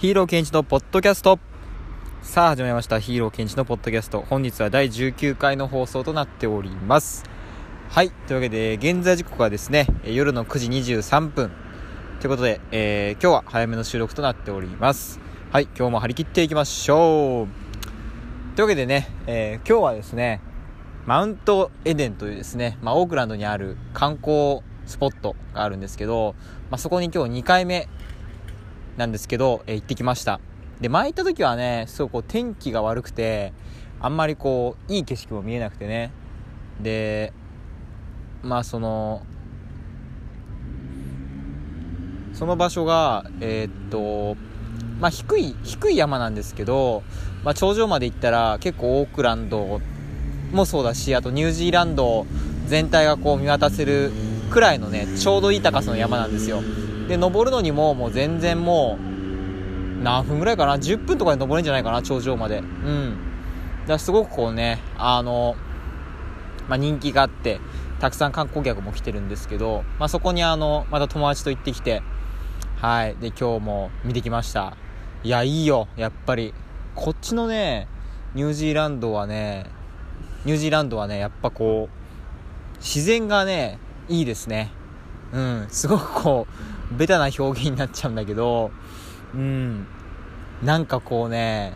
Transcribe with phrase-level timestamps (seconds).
[0.00, 1.38] ヒーローケンチのポッドキャスト。
[2.22, 2.98] さあ始まりました。
[2.98, 4.22] ヒーローケンチのポッドキャスト。
[4.22, 7.24] 本日は第19回の放送となっております。
[7.90, 8.08] はい。
[8.10, 11.52] というわけで現在時刻はですね夜の9時23分。
[12.18, 15.20] ということで、えー、今日は早めの収録となっております。
[15.52, 15.64] はい。
[15.76, 18.56] 今日も張り切っていきましょう。
[18.56, 20.40] というわけでね、えー、今日はですね
[21.04, 26.34] マウントエデンというですね、まあ、オークランドにある観光スポットがあるんですけど、
[26.70, 27.86] まあ、そこに今日2回目
[29.00, 30.40] なんですけど、えー、行ってきました。
[30.80, 33.52] で、前行った時はね、すごいこう天気が悪くて、
[33.98, 36.12] あんまりこう、いい景色も見えなくてね。
[36.80, 37.32] で、
[38.42, 39.22] まあその、
[42.32, 44.36] その場所が、えー、っと、
[45.00, 47.02] まあ低い、低い山なんですけど、
[47.42, 49.80] まあ頂上まで行ったら結構オークランド
[50.52, 52.26] もそうだし、あとニュージーランド
[52.66, 54.12] 全体がこう見渡せる
[54.50, 56.62] くらいのね、ちょうどいい高さの山なんですよ。
[57.10, 58.96] で、登るのにももう全然も
[59.98, 62.58] う、何分ぐらいかな ?10 分とかで登れるんじゃないかな頂上まで。
[62.58, 63.18] うん。
[63.80, 65.56] だからすごくこうね、あの、
[66.68, 67.58] まあ、人気があって、
[67.98, 72.00] たくさん観光客も来てるんですけど、まあ、そこにあの、また友達と行ってきて、
[72.76, 73.16] はい。
[73.16, 74.76] で、今日も見てきました。
[75.24, 75.88] いや、いいよ。
[75.96, 76.54] やっぱり。
[76.94, 77.88] こっちのね、
[78.34, 79.66] ニュージーランドはね、
[80.44, 84.70] ニュージーランドはね、やっぱこう、自然がね、いいですね。
[85.32, 88.70] うん、すごくこう、ベタな表現になっちゃうんだけど、
[89.34, 89.86] うん、
[90.62, 91.74] なんかこうね、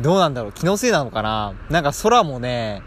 [0.00, 1.54] どうなんだろう気のせいなのかな？
[1.70, 2.82] なんか空もね、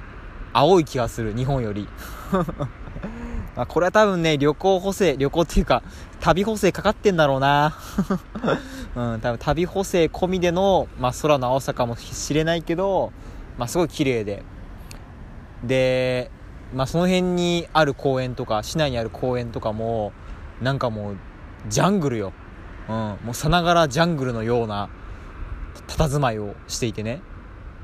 [0.53, 1.87] 青い気がする、日本より。
[3.55, 5.83] まあこれは多分ね、旅行補正、旅行っていうか、
[6.21, 7.77] 旅補正かかってんだろうな。
[8.95, 13.11] うん、多分旅補正込みでの、まあ空の青さかもしれないけど、
[13.57, 14.43] まあすごい綺麗で。
[15.63, 16.31] で、
[16.73, 20.13] まあ、その辺にある公園とか市内にある公園とかも
[20.61, 21.17] なんかもう
[21.67, 22.33] ジャングルよ、
[22.87, 24.89] うん、もうさながらジャングルのような
[25.87, 27.21] 佇まいをしていてね、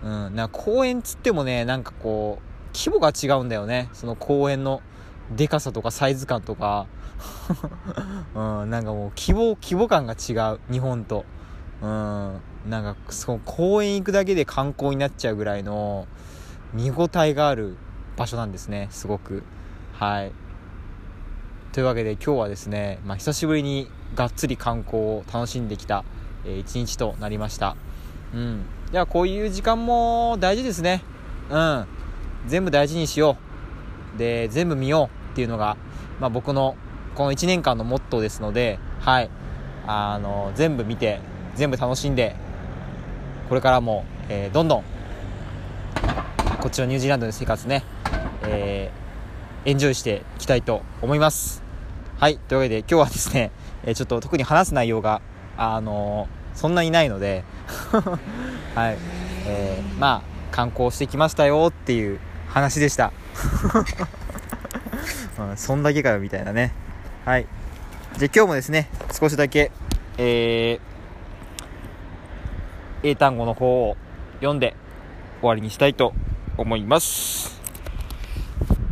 [0.03, 3.89] うん、なん公園つってもねなんかこう規模が違うんだよね。
[3.93, 4.81] その公園の
[5.35, 6.85] でかさとかサイズ感とか、
[8.35, 10.59] うん、なんかもう規模規模感が違う。
[10.71, 11.25] 日本と、
[11.81, 16.07] うん、なんかその公園行くだけで観光になっちゃうぐらいの
[16.73, 17.77] 見応えがある
[18.17, 19.43] 場所なんですねすごく。
[19.93, 20.31] はい。
[21.71, 26.03] というわけで今日はですね、まあ、久しぶりにがっつり観光を楽しんできた、
[26.43, 27.75] えー、一日となりました。
[28.33, 28.65] うん。
[28.91, 31.03] ではこういう時間も大事ですね。
[31.49, 31.85] うん。
[32.47, 33.37] 全部大事にしよ
[34.15, 34.17] う。
[34.17, 35.77] で全部見ようっていうのが、
[36.19, 36.75] まあ、僕の
[37.15, 39.29] この1年間のモットーですのではい。
[39.85, 41.21] あの全部見て
[41.55, 42.35] 全部楽しんで
[43.47, 44.83] これからも、えー、どんどん
[46.59, 47.83] こっちのニュージーランドの生活ね
[48.49, 51.63] えー、エンジョイしていきたいと思います。
[52.19, 52.37] はい。
[52.37, 53.51] というわけで今日はですね、
[53.85, 55.21] え、ちょっと特に話す内容が、
[55.57, 57.43] あの、そんなにないので
[58.73, 58.97] はい。
[59.45, 62.19] えー、まあ、観光してきましたよっていう
[62.49, 63.11] 話でした。
[65.39, 66.73] うん、そんだけかよみたいなね。
[67.25, 67.45] はい。
[68.17, 69.71] じゃあ今日もですね、少しだけ、
[70.17, 73.97] えー、英単語の方を
[74.37, 74.75] 読んで
[75.41, 76.13] 終わりにしたいと
[76.57, 77.56] 思います。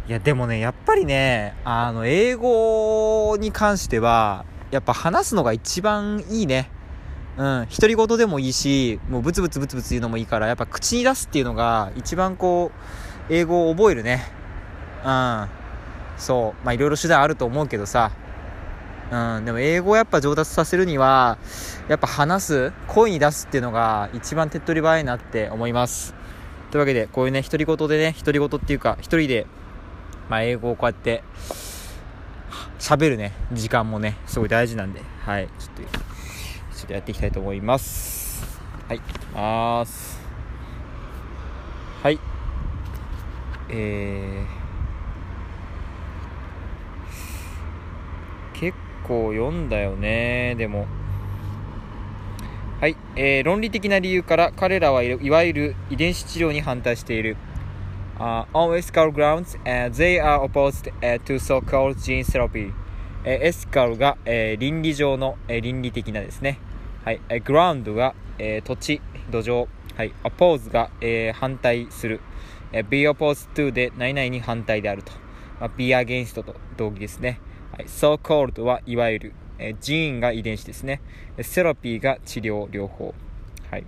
[0.07, 6.69] いや、でもね、やっぱりね、あの、英語に関しては、やっぱ話すのが一番いいね。
[7.37, 12.71] うん、独り言でもいいし、もうブツブツブツブツ言うのもいいから、やっぱ口に出すっていうのが一番こ
[13.29, 14.23] う、英語を覚えるね。
[15.03, 15.47] うん。
[16.17, 16.65] そう。
[16.65, 18.11] まあいろいろ手段あると思うけどさ。
[19.11, 21.39] うん、でも英語をやっぱ上達させるには、
[21.87, 26.13] やっぱ話す、声に出すっていうのが一番手っ取り早いなって思います。
[26.69, 29.47] というわけで、こういうね、独り言でね、独り言っていうか、一人で
[30.29, 31.23] まあ、英語をこうやって
[32.79, 35.01] 喋るね時間もねすごい大事なんで。
[35.23, 35.47] はい。
[35.59, 35.99] ちょっと
[36.75, 38.59] ちょっとやっていきたいと思います。
[38.87, 39.01] はい。
[39.33, 40.19] ます。
[42.03, 42.19] はい。
[43.69, 50.55] えー、結構読んだよね。
[50.55, 50.87] でも。
[52.81, 57.37] はい、えー、論理的な理由から彼らはいわゆる遺伝子治療に反対している。
[58.19, 62.73] Uh, on ethical grounds, uh, they are opposed uh, to so-called gene therapy.
[63.27, 66.59] えエスカルが、えー、倫理上の、えー、倫理的なですね。
[67.03, 67.19] はい。
[67.27, 69.01] えー、グラウンドが、えー、土地、
[69.31, 69.67] 土壌。
[69.95, 70.13] はい。
[70.23, 72.21] oppose が、えー、反対する。
[72.71, 75.11] えー、be opposed to で何々に反対であると。
[75.59, 77.39] まあ、be against と同義ですね。
[77.71, 77.85] はい。
[77.85, 79.33] so called はいわゆる。
[79.57, 81.01] えー、ジーンが遺伝子ですね。
[81.41, 83.15] セラピーが治療、療法。
[83.71, 83.85] はい。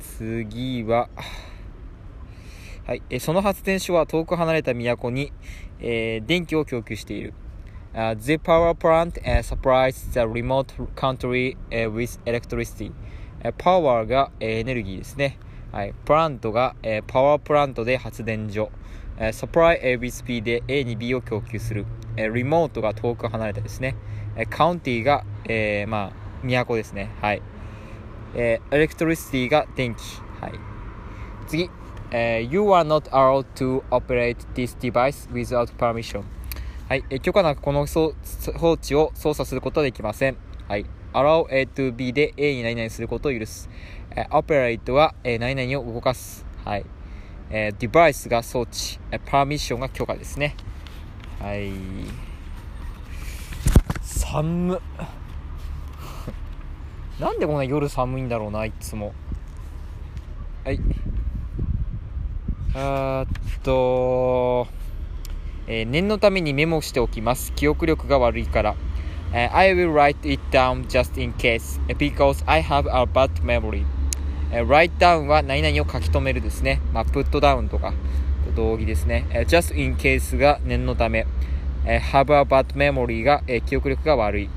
[0.00, 1.08] 次は、
[2.86, 5.32] はい、えその発電所は遠く離れた都に、
[5.80, 7.32] えー、電気を供給している。
[7.94, 12.92] Uh, the power plant、uh, supplies the remote country、uh, with electricity、
[13.42, 15.38] uh, パワーが、uh, エネルギーですね。
[15.72, 18.70] はい、プラントが、uh, パワープラントで発電所。
[19.16, 21.86] Uh, supply、uh, with B で A に B を供給する。
[22.16, 23.96] Uh, リモートが遠く離れたですね。
[24.36, 27.08] Uh, カウンティが、uh, まあ、都ですね。
[27.22, 27.40] はい。
[28.34, 30.00] えー、エレクトリシティが電気。
[30.38, 30.52] はい。
[31.46, 31.70] 次。
[32.16, 36.22] え、You are not allowed to operate this device without permission.
[36.88, 37.04] はい。
[37.10, 38.14] え、許可なくこの装
[38.54, 40.36] 置を操作することはできません。
[40.68, 40.86] はい。
[41.12, 43.68] allow A to B で A に何々することを許す。
[44.14, 46.46] え、operate は、え、何々を動かす。
[46.64, 46.86] はい。
[47.50, 49.00] えー、device が装置。
[49.10, 50.54] え、permission が許可ですね。
[51.40, 51.72] はい。
[54.02, 54.80] 寒
[57.18, 59.14] なんでこんな夜寒いんだろうないつも
[60.64, 60.80] はい
[62.76, 64.66] あっと、
[65.68, 68.74] えー、念のためにメモしておきます記憶力が悪いから、
[69.32, 73.84] uh, I will write it down just in case because I have a bad memory、
[74.50, 77.94] uh, write down は何々を書き留めるですねまあ put down とか
[78.56, 81.28] 同義ですね、just in case が念のため、
[81.84, 84.50] uh, have a bad memory が、uh, 記憶力が悪い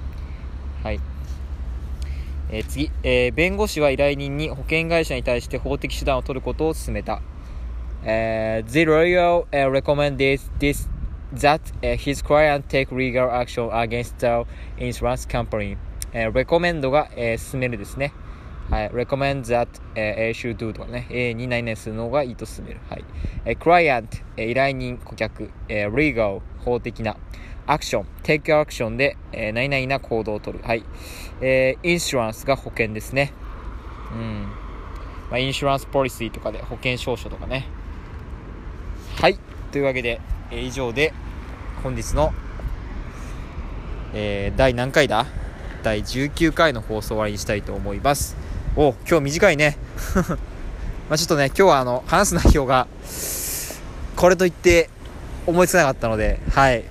[0.83, 0.99] はい
[2.49, 7.21] えー、次、えー、弁護士は依頼人に保険会社に対して法的手段を取ることを勧めた。
[8.09, 10.89] えー、The lawyer、uh, recommended this
[11.33, 15.77] that、uh, his client take legal action against the insurance company、
[16.13, 18.13] えー、recommend が、えー、勧めるですね。
[18.69, 18.89] はい。
[18.91, 21.05] recommend that、uh, A should do とかね。
[21.09, 22.79] A に何々するのがいいと勧める。
[22.89, 23.03] はい。
[23.43, 27.17] えー、client、えー、依頼人、顧客、えー、legal、法的な。
[27.65, 30.61] アクション、テイクアクションで、えー、何々な行動をとる。
[30.63, 30.83] はい。
[31.41, 33.33] えー、インシュランスが保険ですね。
[34.13, 34.43] うん。
[35.29, 37.65] まあ、インシュランスポリシーとかで保険証書とかね。
[39.19, 39.39] はい。
[39.71, 40.21] というわけで、
[40.51, 41.11] え、以上で、
[41.81, 42.35] 本日の、
[44.13, 45.25] えー、第何回だ？
[45.81, 48.37] 第19回の放送終わりにしたいと思います。
[48.75, 49.75] お、今日短いね。
[51.09, 52.85] まあちょっとね、今日はあの、話す内容が、
[54.15, 54.91] これといって
[55.47, 56.83] 思いつかなかったので、はい。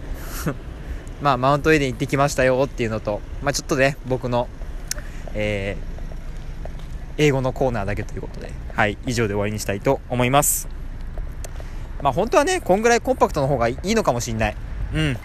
[1.22, 4.48] まあ、マウントエデン行ってきましたよっていうのと、まあ、ちょっとね、僕の、
[5.34, 10.75] えー、英語のコーナーだけということで、はい、以上で終わりにしたいと思います。
[12.02, 14.56] まあ、本当はね、こんぐらいコンパクトの方がいいのかもしんない。
[14.94, 15.18] うん。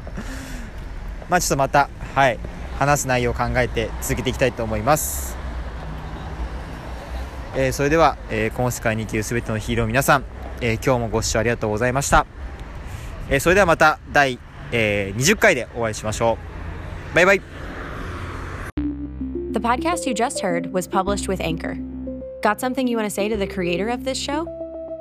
[1.28, 2.38] まあ、ちょっとまた、はい、
[2.78, 5.36] 話す内容を考えて続けていきたいと思います。
[7.54, 10.24] えー、それでは、えー、この世界に生きる全てのヒーロー皆さん、
[10.62, 12.26] えー、今日もご視聴ありがとうございました。
[13.28, 14.38] えー、それではまた第
[14.72, 16.38] えー、20回でお会いしましょ
[17.12, 17.14] う。
[17.14, 17.42] バイバイ。
[19.52, 21.76] The podcast you just heard was published with Anchor.
[22.42, 24.61] Got something you want to say to the creator of this show?